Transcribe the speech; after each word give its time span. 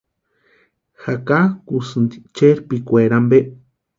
¿Jakankusïnti 1.03 2.17
chérpikwari 2.35 3.13
ampe? 3.19 3.39